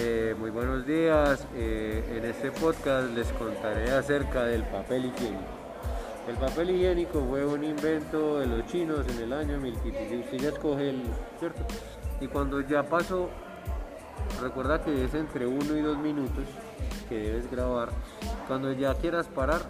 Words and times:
Eh, 0.00 0.34
muy 0.38 0.50
buenos 0.50 0.86
días. 0.86 1.46
Eh, 1.54 2.04
en 2.16 2.24
este 2.24 2.52
podcast 2.52 3.10
les 3.10 3.26
contaré 3.32 3.90
acerca 3.90 4.44
del 4.44 4.62
papel 4.62 5.06
higiénico. 5.06 5.42
El 6.28 6.36
papel 6.36 6.70
higiénico 6.70 7.24
fue 7.28 7.44
un 7.44 7.64
invento 7.64 8.38
de 8.38 8.46
los 8.46 8.66
chinos 8.66 9.06
en 9.08 9.22
el 9.24 9.32
año 9.32 9.58
1500. 9.58 10.80
El, 10.80 11.02
¿cierto? 11.40 11.62
Y 12.20 12.28
cuando 12.28 12.60
ya 12.60 12.84
pasó, 12.84 13.28
recuerda 14.40 14.82
que 14.82 15.04
es 15.04 15.14
entre 15.14 15.46
uno 15.46 15.76
y 15.76 15.80
dos 15.80 15.98
minutos 15.98 16.44
que 17.08 17.18
debes 17.18 17.50
grabar. 17.50 17.88
Cuando 18.46 18.72
ya 18.72 18.94
quieras 18.94 19.26
parar, 19.26 19.62